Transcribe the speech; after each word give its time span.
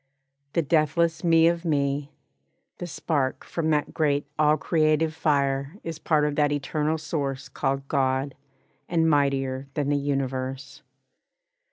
The 0.53 0.63
deathless 0.63 1.23
Me 1.23 1.47
of 1.47 1.63
me, 1.63 2.11
The 2.79 2.87
spark 2.87 3.43
from 3.43 3.69
that 3.69 3.93
great 3.93 4.25
all 4.39 4.57
creative 4.57 5.13
fire 5.13 5.75
Is 5.83 5.99
part 5.99 6.25
of 6.25 6.35
that 6.37 6.51
eternal 6.51 6.97
source 6.97 7.47
called 7.47 7.87
God, 7.87 8.33
And 8.89 9.07
mightier 9.07 9.67
than 9.75 9.89
the 9.89 9.97
universe. 9.97 10.81